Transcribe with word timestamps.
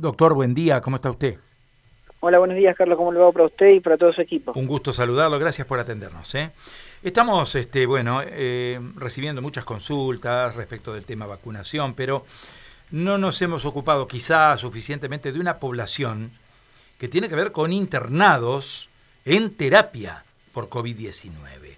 Doctor, 0.00 0.32
buen 0.32 0.54
día, 0.54 0.80
¿cómo 0.80 0.94
está 0.94 1.10
usted? 1.10 1.40
Hola, 2.20 2.38
buenos 2.38 2.56
días, 2.56 2.76
Carlos, 2.76 2.96
¿cómo 2.96 3.10
le 3.10 3.18
va 3.18 3.32
para 3.32 3.46
usted 3.46 3.66
y 3.74 3.80
para 3.80 3.96
todo 3.96 4.12
su 4.12 4.20
equipo? 4.20 4.52
Un 4.54 4.68
gusto 4.68 4.92
saludarlo, 4.92 5.40
gracias 5.40 5.66
por 5.66 5.80
atendernos. 5.80 6.32
¿eh? 6.36 6.52
Estamos, 7.02 7.52
este, 7.56 7.84
bueno, 7.84 8.20
eh, 8.24 8.78
recibiendo 8.94 9.42
muchas 9.42 9.64
consultas 9.64 10.54
respecto 10.54 10.94
del 10.94 11.04
tema 11.04 11.26
vacunación, 11.26 11.94
pero 11.94 12.24
no 12.92 13.18
nos 13.18 13.42
hemos 13.42 13.64
ocupado 13.64 14.06
quizá 14.06 14.56
suficientemente 14.56 15.32
de 15.32 15.40
una 15.40 15.58
población 15.58 16.30
que 16.96 17.08
tiene 17.08 17.28
que 17.28 17.34
ver 17.34 17.50
con 17.50 17.72
internados 17.72 18.88
en 19.24 19.52
terapia 19.56 20.22
por 20.52 20.68
COVID-19. 20.68 21.74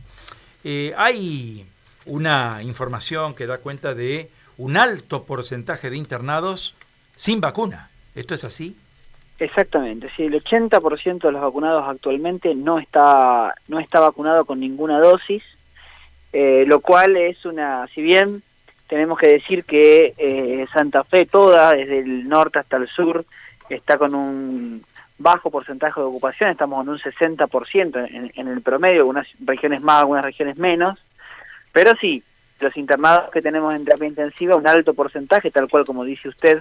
Eh, 0.64 0.92
hay 0.94 1.64
una 2.04 2.58
información 2.64 3.32
que 3.32 3.46
da 3.46 3.56
cuenta 3.56 3.94
de 3.94 4.30
un 4.58 4.76
alto 4.76 5.24
porcentaje 5.24 5.88
de 5.88 5.96
internados 5.96 6.74
sin 7.16 7.40
vacuna. 7.40 7.89
¿Esto 8.14 8.34
es 8.34 8.44
así? 8.44 8.76
Exactamente, 9.38 10.10
sí, 10.16 10.24
el 10.24 10.34
80% 10.34 11.20
de 11.22 11.32
los 11.32 11.40
vacunados 11.40 11.88
actualmente 11.88 12.54
no 12.54 12.78
está, 12.78 13.54
no 13.68 13.80
está 13.80 13.98
vacunado 13.98 14.44
con 14.44 14.60
ninguna 14.60 14.98
dosis, 14.98 15.42
eh, 16.32 16.64
lo 16.66 16.80
cual 16.80 17.16
es 17.16 17.44
una, 17.46 17.86
si 17.94 18.02
bien 18.02 18.42
tenemos 18.86 19.16
que 19.16 19.28
decir 19.28 19.64
que 19.64 20.12
eh, 20.18 20.66
Santa 20.74 21.04
Fe 21.04 21.24
toda, 21.24 21.72
desde 21.72 22.00
el 22.00 22.28
norte 22.28 22.58
hasta 22.58 22.76
el 22.76 22.88
sur, 22.88 23.24
está 23.70 23.96
con 23.96 24.14
un 24.14 24.84
bajo 25.16 25.50
porcentaje 25.50 26.00
de 26.00 26.06
ocupación, 26.06 26.50
estamos 26.50 26.82
en 26.84 26.90
un 26.90 26.98
60% 26.98 28.08
en, 28.10 28.32
en 28.34 28.48
el 28.48 28.60
promedio, 28.60 29.00
algunas 29.00 29.26
regiones 29.40 29.80
más, 29.80 30.00
algunas 30.00 30.24
regiones 30.24 30.58
menos, 30.58 30.98
pero 31.72 31.92
sí, 31.98 32.22
los 32.60 32.76
internados 32.76 33.30
que 33.30 33.40
tenemos 33.40 33.74
en 33.74 33.86
terapia 33.86 34.08
intensiva, 34.08 34.56
un 34.56 34.68
alto 34.68 34.92
porcentaje, 34.92 35.50
tal 35.50 35.68
cual 35.68 35.86
como 35.86 36.04
dice 36.04 36.28
usted, 36.28 36.60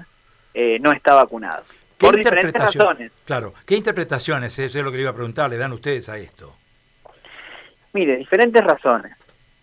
eh, 0.53 0.77
no 0.79 0.91
está 0.91 1.13
vacunado. 1.15 1.63
por 1.97 2.15
diferentes 2.15 2.53
razones. 2.53 3.11
Claro, 3.25 3.53
¿qué 3.65 3.75
interpretaciones, 3.75 4.57
eso 4.59 4.79
es 4.79 4.83
lo 4.83 4.91
que 4.91 4.97
le 4.97 5.03
iba 5.03 5.11
a 5.11 5.15
preguntar, 5.15 5.49
le 5.49 5.57
dan 5.57 5.73
ustedes 5.73 6.09
a 6.09 6.17
esto? 6.17 6.55
Mire, 7.93 8.17
diferentes 8.17 8.63
razones. 8.63 9.15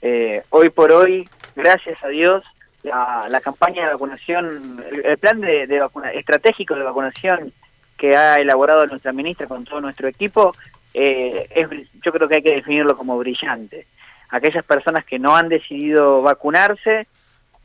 Eh, 0.03 0.43
hoy 0.51 0.71
por 0.71 0.93
hoy, 0.93 1.29
gracias 1.55 2.03
a 2.05 2.09
Dios, 2.09 2.45
la, 2.83 3.41
campaña 3.43 3.87
de 3.87 3.93
vacunación, 3.93 4.85
el, 5.05 5.19
plan 5.19 5.41
de, 5.41 5.67
de 5.67 5.81
vacuna, 5.81 6.13
estratégico 6.13 6.75
de 6.75 6.83
vacunación 6.83 7.53
que 7.97 8.17
ha 8.17 8.37
elaborado 8.37 8.87
nuestra 8.87 9.13
ministra 9.13 9.47
con 9.47 9.65
todo 9.65 9.81
nuestro 9.81 10.07
equipo, 10.09 10.55
eh, 10.95 11.49
es, 11.51 11.69
yo 12.03 12.13
creo 12.13 12.29
que 12.29 12.37
hay 12.37 12.43
que 12.43 12.55
definirlo 12.55 12.97
como 12.97 13.19
brillante. 13.19 13.87
Aquellas 14.31 14.65
personas 14.65 15.05
que 15.05 15.19
no 15.19 15.37
han 15.37 15.49
decidido 15.49 16.23
vacunarse, 16.23 17.07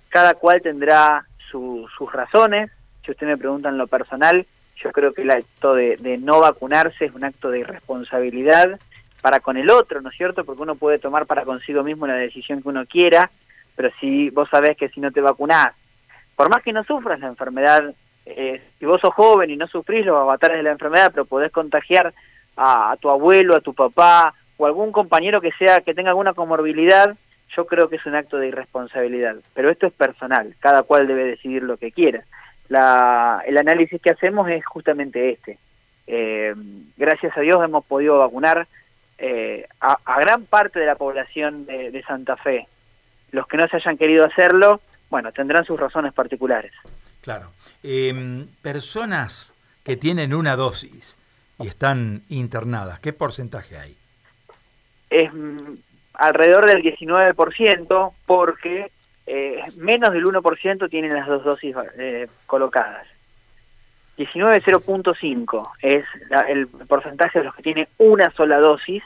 cada 0.10 0.34
cual 0.36 0.62
tendrá 0.62 1.26
sus 1.50 1.90
razones, 2.14 2.72
si 3.06 3.12
usted 3.12 3.28
me 3.28 3.38
pregunta 3.38 3.70
en 3.70 3.78
lo 3.78 3.88
personal, 3.88 4.46
yo 4.84 4.92
creo 4.92 5.14
que 5.14 5.22
el 5.22 5.32
acto 5.32 5.74
de, 5.74 5.98
no 6.22 6.40
vacunarse 6.40 7.06
es 7.06 7.14
un 7.14 7.24
acto 7.24 7.50
de 7.50 7.60
irresponsabilidad 7.60 8.80
para 9.22 9.40
con 9.40 9.58
el 9.58 9.70
otro, 9.70 10.02
¿no 10.02 10.10
es 10.10 10.16
cierto? 10.16 10.44
Porque 10.44 10.64
uno 10.64 10.76
puede 10.76 10.98
tomar 10.98 11.26
para 11.26 11.44
consigo 11.44 11.84
mismo 11.84 12.08
la 12.08 12.16
decisión 12.16 12.62
que 12.62 12.70
uno 12.70 12.86
quiera, 12.86 13.30
pero 13.76 13.90
si 14.00 14.30
vos 14.32 14.50
sabés 14.50 14.76
que 14.78 14.90
si 14.90 15.00
no 15.00 15.12
te 15.12 15.22
vacunás, 15.22 15.74
por 16.36 16.50
más 16.50 16.64
que 16.64 16.74
no 16.74 16.84
sufras 16.84 17.20
la 17.20 17.28
enfermedad, 17.28 17.94
eh, 18.26 18.62
si 18.80 18.86
vos 18.86 19.00
sos 19.00 19.14
joven 19.14 19.52
y 19.52 19.58
no 19.58 19.68
sufrís 19.68 20.06
los 20.06 20.18
avatares 20.18 20.58
de 20.58 20.64
la 20.64 20.72
enfermedad, 20.72 21.12
pero 21.12 21.26
podés 21.26 21.52
contagiar 21.52 22.14
a, 22.56 22.92
a, 22.92 22.98
tu 22.98 23.10
abuelo, 23.10 23.56
a 23.56 23.62
tu 23.62 23.74
papá 23.74 24.34
o 24.58 24.66
algún 24.66 24.92
compañero 24.92 25.42
que 25.42 25.52
sea 25.54 25.82
que 25.82 25.94
tenga 25.94 26.10
alguna 26.10 26.34
comorbilidad, 26.34 27.16
yo 27.56 27.66
creo 27.66 27.90
que 27.90 27.98
es 27.98 28.06
un 28.06 28.16
acto 28.16 28.38
de 28.38 28.48
irresponsabilidad. 28.48 29.36
Pero 29.54 29.70
esto 29.70 29.86
es 29.86 29.94
personal, 29.94 30.56
cada 30.60 30.84
cual 30.84 31.06
debe 31.06 31.26
decidir 31.26 31.62
lo 31.64 31.78
que 31.78 31.92
quiera 31.92 32.24
la, 32.72 33.44
el 33.46 33.58
análisis 33.58 34.02
que 34.02 34.12
hacemos 34.12 34.50
es 34.50 34.66
justamente 34.66 35.32
este. 35.32 35.60
Eh, 36.08 36.54
gracias 36.96 37.38
a 37.38 37.42
Dios 37.42 37.62
hemos 37.62 37.84
podido 37.84 38.18
vacunar 38.18 38.66
eh, 39.18 39.68
a, 39.82 39.98
gran 40.22 40.46
parte 40.46 40.80
de 40.80 40.86
la 40.86 40.96
población 40.96 41.66
de, 41.66 42.02
Santa 42.08 42.38
Fe. 42.38 42.68
Los 43.32 43.46
que 43.48 43.58
no 43.58 43.68
se 43.68 43.76
hayan 43.76 43.98
querido 43.98 44.26
hacerlo, 44.26 44.80
bueno, 45.10 45.34
tendrán 45.34 45.66
sus 45.66 45.78
razones 45.78 46.14
particulares. 46.14 46.72
Claro. 47.20 47.52
Em, 47.84 48.48
personas 48.62 49.54
que 49.84 49.98
tienen 49.98 50.34
una 50.34 50.56
dosis 50.56 51.20
y 51.60 51.68
están 51.68 52.24
internadas, 52.30 53.02
¿qué 53.02 53.12
porcentaje 53.12 53.78
hay? 53.78 53.98
Es 55.10 55.32
mm, 55.34 55.74
alrededor 56.14 56.68
del 56.68 56.82
19% 56.84 58.14
porque 58.26 58.92
eh, 59.34 59.64
menos 59.78 60.12
del 60.12 60.26
1% 60.26 60.90
tienen 60.90 61.14
las 61.14 61.26
dos 61.26 61.46
dosis 61.46 61.74
eh, 61.98 62.28
colocadas. 62.46 63.08
19,0.5 64.18 65.70
es 65.82 66.04
el 66.50 66.68
porcentaje 66.68 67.40
de 67.40 67.46
los 67.46 67.56
que 67.56 67.64
tienen 67.64 67.88
una 67.98 68.30
sola 68.32 68.60
dosis 68.60 69.02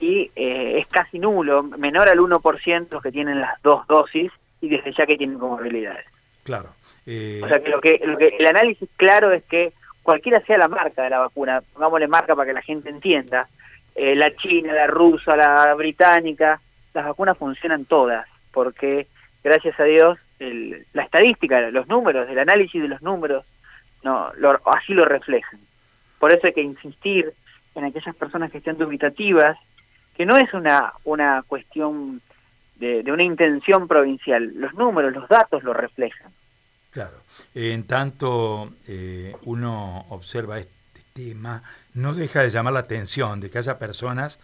y 0.00 0.32
eh, 0.34 0.80
es 0.80 0.88
casi 0.88 1.20
nulo, 1.20 1.62
menor 1.62 2.08
al 2.08 2.18
1% 2.18 2.88
los 2.90 3.00
que 3.00 3.12
tienen 3.12 3.40
las 3.40 3.62
dos 3.62 3.86
dosis 3.86 4.32
y 4.60 4.68
desde 4.68 4.92
ya 4.92 5.06
que 5.06 5.16
tienen 5.16 5.38
comorbilidades. 5.38 6.04
Claro. 6.42 6.70
O 7.06 7.48
sea 7.48 7.60
que 7.62 7.70
lo, 7.70 7.80
que 7.80 8.00
lo 8.04 8.18
que 8.18 8.34
el 8.36 8.46
análisis 8.48 8.88
claro 8.96 9.30
es 9.30 9.44
que 9.44 9.72
cualquiera 10.02 10.40
sea 10.40 10.58
la 10.58 10.66
marca 10.66 11.04
de 11.04 11.10
la 11.10 11.20
vacuna, 11.20 11.62
pongámosle 11.72 12.08
marca 12.08 12.34
para 12.34 12.48
que 12.48 12.54
la 12.54 12.62
gente 12.62 12.90
entienda, 12.90 13.48
la 13.94 14.34
china, 14.34 14.72
la 14.72 14.88
rusa, 14.88 15.36
la 15.36 15.72
británica, 15.74 16.60
las 16.92 17.06
vacunas 17.06 17.38
funcionan 17.38 17.84
todas 17.84 18.26
porque 18.56 19.06
gracias 19.44 19.78
a 19.78 19.84
Dios 19.84 20.18
la 20.38 21.02
estadística, 21.02 21.60
los 21.70 21.86
números, 21.88 22.26
el 22.30 22.38
análisis 22.38 22.80
de 22.80 22.88
los 22.88 23.02
números, 23.02 23.44
no 24.02 24.30
así 24.64 24.94
lo 24.94 25.04
reflejan. 25.04 25.60
Por 26.18 26.32
eso 26.32 26.46
hay 26.46 26.54
que 26.54 26.62
insistir 26.62 27.34
en 27.74 27.84
aquellas 27.84 28.16
personas 28.16 28.50
que 28.50 28.56
estén 28.56 28.78
dubitativas, 28.78 29.58
que 30.16 30.24
no 30.24 30.38
es 30.38 30.54
una, 30.54 30.94
una 31.04 31.44
cuestión 31.46 32.22
de, 32.76 33.04
una 33.12 33.24
intención 33.24 33.86
provincial, 33.86 34.54
los 34.54 34.72
números, 34.72 35.12
los 35.12 35.28
datos 35.28 35.62
lo 35.62 35.74
reflejan. 35.74 36.32
Claro, 36.92 37.18
en 37.54 37.86
tanto 37.86 38.70
eh, 38.88 39.36
uno 39.42 40.06
observa 40.08 40.60
este 40.60 41.02
tema, 41.12 41.62
no 41.92 42.14
deja 42.14 42.40
de 42.40 42.48
llamar 42.48 42.72
la 42.72 42.80
atención 42.80 43.38
de 43.38 43.50
que 43.50 43.58
haya 43.58 43.78
personas 43.78 44.40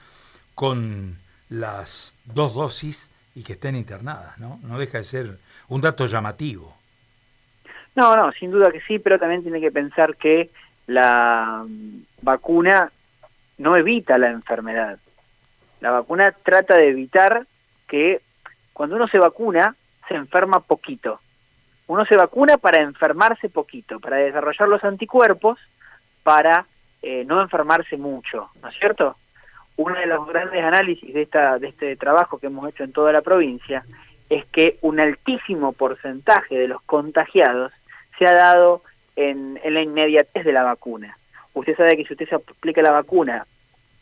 con 0.55 1.17
las 1.49 2.19
dos 2.27 2.53
dosis 2.53 3.11
y 3.35 3.43
que 3.43 3.55
estén 3.55 3.77
internadas, 3.77 4.39
¿no? 4.39 4.59
No 4.63 4.79
deja 4.79 4.99
de 4.99 5.05
ser 5.05 5.39
un 5.69 5.81
dato 5.81 6.07
llamativo. 6.07 6.77
No, 7.95 8.17
no, 8.17 8.33
sin 8.33 8.51
duda 8.51 8.71
que 8.71 8.81
sí, 8.83 8.99
pero 8.99 9.19
también 9.19 9.43
tiene 9.43 9.61
que 9.61 9.71
pensar 9.71 10.17
que 10.17 10.51
la 10.87 11.65
mm, 11.67 12.03
vacuna 12.23 12.91
no 13.59 13.77
evita 13.77 14.19
la 14.19 14.31
enfermedad. 14.31 14.99
La 15.81 15.91
vacuna 15.91 16.33
trata 16.43 16.77
de 16.77 16.89
evitar 16.89 17.47
que 17.89 18.23
cuando 18.73 18.97
uno 18.97 19.09
se 19.09 19.19
vacuna 19.19 19.77
se 20.09 20.15
enferma 20.15 20.61
poquito. 20.61 21.21
Uno 21.87 22.05
se 22.07 22.17
vacuna 22.17 22.57
para 22.57 22.83
enfermarse 22.83 23.49
poquito, 23.49 24.01
para 24.01 24.17
desarrollar 24.17 24.69
los 24.69 24.83
anticuerpos, 24.85 25.59
para 26.23 26.67
eh, 27.03 27.25
no 27.27 27.43
enfermarse 27.43 27.97
mucho, 27.97 28.51
¿no 28.63 28.69
es 28.69 28.79
cierto? 28.79 29.17
Uno 29.77 29.99
de 29.99 30.07
los 30.07 30.27
grandes 30.27 30.63
análisis 30.63 31.13
de, 31.13 31.23
esta, 31.23 31.59
de 31.59 31.69
este 31.69 31.97
trabajo 31.97 32.39
que 32.39 32.47
hemos 32.47 32.69
hecho 32.69 32.85
en 32.85 32.93
toda 32.93 33.13
la 33.13 33.23
provincia 33.23 33.85
es 34.29 34.45
que 34.47 34.79
un 34.81 35.01
altísimo 35.01 35.73
porcentaje 35.73 36.57
de 36.57 36.69
los 36.69 36.83
contagiados 36.83 37.73
se 38.19 38.27
ha 38.27 38.33
dado 38.33 38.83
en, 39.17 39.59
la 39.65 39.83
inmediatez 39.83 40.45
de 40.45 40.53
la 40.53 40.63
vacuna. 40.63 41.17
Usted 41.55 41.77
sabe 41.77 41.97
que 41.97 42.05
si 42.05 42.15
usted 42.15 42.29
se 42.29 42.35
aplica 42.35 42.83
la 42.83 42.93
vacuna 42.93 43.47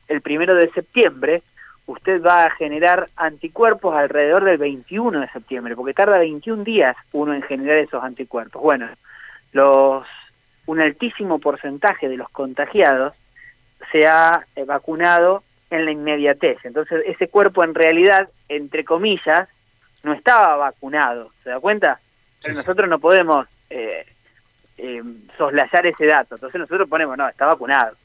el 0.08 0.20
primero 0.20 0.54
de 0.54 0.70
septiembre, 0.70 1.42
usted 1.86 2.22
va 2.22 2.44
a 2.44 2.50
generar 2.50 3.08
anticuerpos 3.16 3.94
alrededor 3.94 4.44
del 4.44 4.58
21 4.58 5.20
de 5.20 5.28
septiembre, 5.30 5.74
porque 5.74 5.94
tarda 5.94 6.18
21 6.18 6.62
días 6.64 6.96
uno 7.12 7.34
en 7.34 7.42
generar 7.42 7.78
esos 7.78 8.02
anticuerpos. 8.02 8.62
Bueno, 8.62 8.88
los 9.52 10.06
un 10.66 10.80
altísimo 10.80 11.40
porcentaje 11.40 12.08
de 12.08 12.16
los 12.16 12.28
contagiados 12.30 13.14
se 13.90 14.06
ha 14.06 14.46
eh, 14.54 14.64
vacunado 14.64 15.42
en 15.70 15.84
la 15.84 15.92
inmediatez. 15.92 16.58
Entonces 16.64 17.02
ese 17.06 17.28
cuerpo 17.28 17.64
en 17.64 17.74
realidad, 17.74 18.28
entre 18.48 18.84
comillas, 18.84 19.48
no 20.02 20.12
estaba 20.12 20.56
vacunado, 20.56 21.32
¿se 21.42 21.50
da 21.50 21.60
cuenta? 21.60 22.00
Pero 22.42 22.54
nosotros 22.54 22.88
no 22.88 22.98
podemos 22.98 23.46
eh, 23.68 24.06
eh, 24.78 25.02
soslayar 25.36 25.86
ese 25.86 26.06
dato, 26.06 26.36
entonces 26.36 26.60
nosotros 26.60 26.88
ponemos, 26.88 27.16
no, 27.16 27.28
está 27.28 27.46
vacunado. 27.46 27.96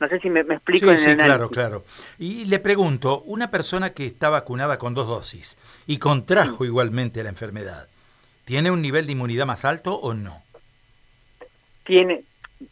No 0.00 0.06
sé 0.06 0.20
si 0.20 0.30
me, 0.30 0.40
explico 0.40 0.92
en 0.92 1.10
el 1.10 1.16
claro, 1.16 1.50
claro. 1.50 1.84
Y 2.18 2.44
le 2.44 2.60
pregunto, 2.60 3.22
una 3.22 3.50
persona 3.50 3.90
que 3.90 4.06
está 4.06 4.28
vacunada 4.28 4.78
con 4.78 4.94
dos 4.94 5.08
dosis 5.08 5.58
y 5.88 5.98
contrajo 5.98 6.64
igualmente 6.64 7.22
la 7.22 7.30
enfermedad, 7.30 7.88
¿tiene 8.44 8.70
un 8.70 8.80
nivel 8.80 9.06
de 9.06 9.12
inmunidad 9.12 9.46
más 9.46 9.64
alto 9.64 9.96
o 9.96 10.14
no? 10.14 10.42
Tiene, 11.84 12.22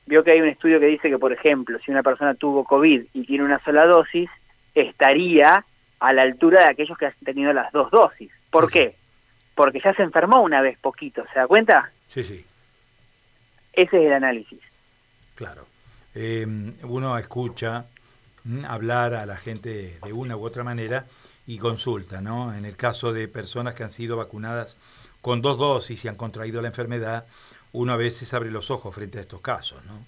vio 0.06 0.24
que 0.24 0.32
hay 0.32 0.40
un 0.40 0.48
estudio 0.48 0.80
que 0.80 0.86
dice 0.86 1.10
que, 1.10 1.18
por 1.18 1.32
ejemplo, 1.32 1.78
si 1.84 1.90
una 1.90 2.02
persona 2.02 2.34
tuvo 2.34 2.64
COVID 2.64 3.04
y 3.12 3.26
tiene 3.26 3.44
una 3.44 3.62
sola 3.64 3.86
dosis, 3.86 4.28
estaría 4.74 5.64
a 6.00 6.12
la 6.12 6.22
altura 6.22 6.62
de 6.62 6.70
aquellos 6.70 6.96
que 6.98 7.06
han 7.06 7.14
tenido 7.24 7.52
las 7.52 7.72
dos 7.72 7.90
dosis. 7.90 8.30
¿Por 8.50 8.70
qué? 8.70 8.96
Porque 9.54 9.80
ya 9.82 9.94
se 9.94 10.02
enfermó 10.02 10.42
una 10.42 10.60
vez 10.60 10.78
poquito, 10.78 11.24
¿se 11.32 11.38
da 11.38 11.46
cuenta? 11.46 11.90
Sí, 12.06 12.24
sí. 12.24 12.44
Ese 13.72 13.96
es 13.98 14.06
el 14.06 14.12
análisis. 14.12 14.60
Claro. 15.34 15.66
Eh, 16.14 16.46
uno 16.82 17.18
escucha 17.18 17.86
mm, 18.44 18.64
hablar 18.66 19.14
a 19.14 19.26
la 19.26 19.36
gente 19.36 19.98
de 20.02 20.12
una 20.12 20.36
u 20.36 20.44
otra 20.44 20.64
manera 20.64 21.04
y 21.46 21.58
consulta, 21.58 22.20
¿no? 22.20 22.54
En 22.54 22.64
el 22.64 22.76
caso 22.76 23.12
de 23.12 23.28
personas 23.28 23.74
que 23.74 23.82
han 23.82 23.90
sido 23.90 24.16
vacunadas 24.16 24.78
con 25.20 25.42
dos 25.42 25.58
dosis 25.58 26.04
y 26.04 26.08
han 26.08 26.16
contraído 26.16 26.62
la 26.62 26.68
enfermedad, 26.68 27.26
uno 27.76 27.92
a 27.92 27.96
veces 27.96 28.32
abre 28.32 28.50
los 28.50 28.70
ojos 28.70 28.94
frente 28.94 29.18
a 29.18 29.20
estos 29.20 29.40
casos, 29.42 29.84
¿no? 29.84 30.00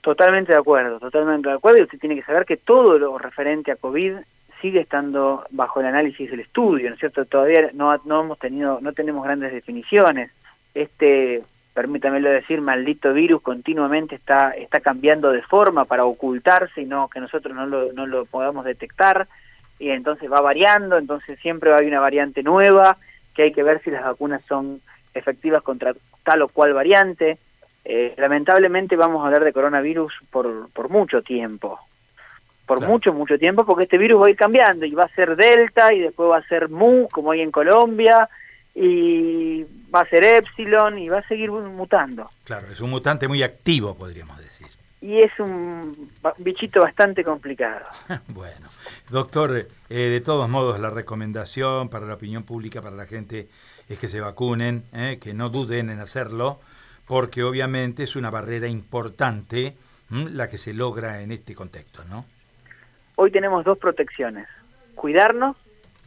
Totalmente 0.00 0.52
de 0.52 0.58
acuerdo, 0.58 1.00
totalmente 1.00 1.48
de 1.48 1.56
acuerdo. 1.56 1.80
Y 1.80 1.82
usted 1.82 1.98
tiene 1.98 2.14
que 2.14 2.22
saber 2.22 2.46
que 2.46 2.56
todo 2.56 2.96
lo 2.96 3.18
referente 3.18 3.72
a 3.72 3.76
COVID 3.76 4.18
sigue 4.62 4.80
estando 4.80 5.44
bajo 5.50 5.80
el 5.80 5.86
análisis 5.86 6.30
del 6.30 6.40
estudio, 6.40 6.88
¿no 6.88 6.94
es 6.94 7.00
cierto? 7.00 7.24
Todavía 7.24 7.70
no, 7.74 7.96
no 8.04 8.22
hemos 8.22 8.38
tenido, 8.38 8.78
no 8.80 8.92
tenemos 8.92 9.24
grandes 9.24 9.52
definiciones. 9.52 10.30
Este, 10.74 11.42
permítamelo 11.74 12.30
decir, 12.30 12.60
maldito 12.60 13.12
virus 13.12 13.42
continuamente 13.42 14.14
está, 14.14 14.50
está 14.52 14.78
cambiando 14.78 15.32
de 15.32 15.42
forma 15.42 15.86
para 15.86 16.04
ocultarse 16.04 16.82
y 16.82 16.86
no 16.86 17.08
que 17.08 17.20
nosotros 17.20 17.54
no 17.54 17.66
lo, 17.66 17.92
no 17.92 18.06
lo 18.06 18.26
podamos 18.26 18.64
detectar. 18.64 19.26
Y 19.80 19.90
entonces 19.90 20.30
va 20.30 20.40
variando, 20.40 20.98
entonces 20.98 21.38
siempre 21.40 21.72
haber 21.72 21.88
una 21.88 22.00
variante 22.00 22.44
nueva, 22.44 22.96
que 23.34 23.42
hay 23.42 23.52
que 23.52 23.64
ver 23.64 23.82
si 23.82 23.90
las 23.90 24.04
vacunas 24.04 24.42
son 24.48 24.80
efectivas 25.18 25.62
contra 25.62 25.94
tal 26.24 26.42
o 26.42 26.48
cual 26.48 26.72
variante. 26.72 27.38
Eh, 27.84 28.14
lamentablemente 28.16 28.96
vamos 28.96 29.22
a 29.22 29.26
hablar 29.26 29.44
de 29.44 29.52
coronavirus 29.52 30.12
por, 30.30 30.68
por 30.70 30.90
mucho 30.90 31.22
tiempo, 31.22 31.78
por 32.66 32.80
mucho, 32.86 33.14
mucho 33.14 33.38
tiempo, 33.38 33.64
porque 33.64 33.84
este 33.84 33.96
virus 33.96 34.22
va 34.22 34.26
a 34.26 34.30
ir 34.30 34.36
cambiando 34.36 34.84
y 34.84 34.94
va 34.94 35.04
a 35.04 35.14
ser 35.14 35.36
Delta 35.36 35.94
y 35.94 36.00
después 36.00 36.30
va 36.30 36.38
a 36.38 36.48
ser 36.48 36.68
Mu, 36.68 37.08
como 37.08 37.30
hay 37.32 37.40
en 37.40 37.50
Colombia, 37.50 38.28
y 38.74 39.64
va 39.94 40.00
a 40.00 40.08
ser 40.08 40.22
Epsilon 40.24 40.98
y 40.98 41.08
va 41.08 41.18
a 41.18 41.28
seguir 41.28 41.50
mutando. 41.50 42.30
Claro, 42.44 42.68
es 42.70 42.80
un 42.80 42.90
mutante 42.90 43.26
muy 43.26 43.42
activo, 43.42 43.96
podríamos 43.96 44.38
decir. 44.38 44.68
Y 45.00 45.18
es 45.18 45.30
un 45.38 46.10
bichito 46.38 46.80
bastante 46.80 47.22
complicado. 47.22 47.86
bueno, 48.28 48.66
doctor, 49.10 49.56
eh, 49.56 49.68
de 49.88 50.20
todos 50.20 50.48
modos 50.48 50.80
la 50.80 50.90
recomendación 50.90 51.88
para 51.88 52.06
la 52.06 52.14
opinión 52.14 52.42
pública, 52.42 52.82
para 52.82 52.96
la 52.96 53.06
gente, 53.06 53.48
es 53.88 53.98
que 53.98 54.08
se 54.08 54.20
vacunen, 54.20 54.84
eh, 54.92 55.18
que 55.20 55.34
no 55.34 55.50
duden 55.50 55.90
en 55.90 56.00
hacerlo, 56.00 56.58
porque 57.06 57.44
obviamente 57.44 58.02
es 58.02 58.16
una 58.16 58.30
barrera 58.30 58.66
importante 58.66 59.76
la 60.10 60.48
que 60.48 60.58
se 60.58 60.72
logra 60.72 61.20
en 61.20 61.32
este 61.32 61.54
contexto, 61.54 62.02
¿no? 62.04 62.24
hoy 63.20 63.32
tenemos 63.32 63.64
dos 63.64 63.78
protecciones, 63.78 64.46
cuidarnos 64.94 65.56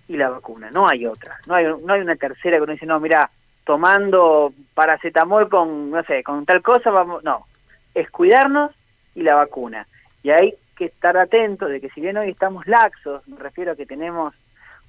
y 0.07 0.15
la 0.15 0.29
vacuna, 0.29 0.69
no 0.73 0.87
hay 0.87 1.05
otra, 1.05 1.39
no 1.45 1.55
hay, 1.55 1.65
no 1.65 1.93
hay 1.93 1.99
una 1.99 2.15
tercera 2.15 2.55
que 2.55 2.63
uno 2.63 2.71
dice, 2.71 2.85
no, 2.85 3.01
mira, 3.01 3.29
tomando 3.65 4.53
paracetamol 4.73 5.49
con, 5.49 5.91
no 5.91 6.01
sé, 6.03 6.23
con 6.23 6.45
tal 6.45 6.61
cosa, 6.61 6.89
vamos, 6.89 7.21
no, 7.21 7.47
es 7.93 8.09
cuidarnos 8.09 8.71
y 9.15 9.23
la 9.23 9.35
vacuna. 9.35 9.87
Y 10.23 10.31
hay 10.31 10.55
que 10.75 10.85
estar 10.85 11.17
atentos 11.17 11.69
de 11.69 11.81
que 11.81 11.89
si 11.89 12.01
bien 12.01 12.17
hoy 12.17 12.29
estamos 12.29 12.67
laxos, 12.67 13.27
me 13.27 13.37
refiero 13.37 13.71
a 13.71 13.75
que 13.75 13.85
tenemos 13.85 14.33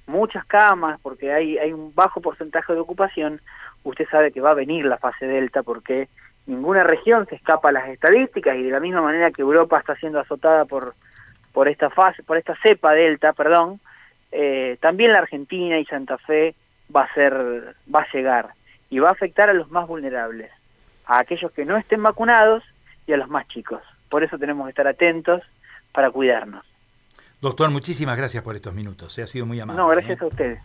muchas 0.07 0.45
camas, 0.45 0.99
porque 1.01 1.31
hay, 1.31 1.57
hay 1.57 1.71
un 1.71 1.93
bajo 1.95 2.21
porcentaje 2.21 2.73
de 2.73 2.79
ocupación, 2.79 3.39
usted 3.83 4.07
sabe 4.09 4.31
que 4.31 4.41
va 4.41 4.51
a 4.51 4.55
venir 4.55 4.85
la 4.85 4.97
fase 4.97 5.25
delta 5.25 5.63
porque 5.63 6.09
ninguna 6.45 6.81
región 6.81 7.25
se 7.27 7.35
escapa 7.35 7.69
a 7.69 7.73
las 7.73 7.87
estadísticas 7.89 8.57
y 8.57 8.63
de 8.63 8.71
la 8.71 8.79
misma 8.79 9.01
manera 9.01 9.31
que 9.31 9.41
Europa 9.41 9.79
está 9.79 9.95
siendo 9.95 10.19
azotada 10.19 10.65
por 10.65 10.93
por 11.53 11.69
esta 11.69 11.89
fase, 11.91 12.23
por 12.23 12.37
esta 12.37 12.55
cepa 12.61 12.93
delta, 12.93 13.31
perdón, 13.31 13.79
eh, 14.31 14.77
también 14.81 15.13
la 15.13 15.19
Argentina 15.19 15.77
y 15.77 15.85
Santa 15.85 16.17
Fe 16.17 16.55
va 16.93 17.03
a 17.03 17.13
ser, 17.13 17.75
va 17.93 18.01
a 18.01 18.11
llegar 18.11 18.49
y 18.89 18.99
va 18.99 19.09
a 19.09 19.13
afectar 19.13 19.49
a 19.49 19.53
los 19.53 19.69
más 19.71 19.87
vulnerables, 19.87 20.51
a 21.05 21.19
aquellos 21.19 21.51
que 21.51 21.63
no 21.63 21.77
estén 21.77 22.01
vacunados 22.01 22.63
y 23.05 23.13
a 23.13 23.17
los 23.17 23.29
más 23.29 23.47
chicos. 23.47 23.81
Por 24.13 24.23
eso 24.23 24.37
tenemos 24.37 24.67
que 24.67 24.69
estar 24.69 24.85
atentos 24.87 25.41
para 25.91 26.11
cuidarnos. 26.11 26.63
Doctor, 27.41 27.71
muchísimas 27.71 28.15
gracias 28.15 28.43
por 28.43 28.55
estos 28.55 28.71
minutos. 28.71 29.11
Se 29.11 29.23
ha 29.23 29.25
sido 29.25 29.47
muy 29.47 29.59
amable. 29.59 29.81
No, 29.81 29.87
gracias 29.87 30.21
¿eh? 30.21 30.23
a 30.23 30.27
ustedes. 30.27 30.59